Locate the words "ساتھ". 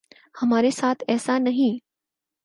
0.71-1.03